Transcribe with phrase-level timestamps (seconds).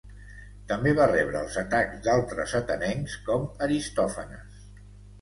[0.71, 4.63] També va rebre els atacs d'altres atenencs com Aristòfanes.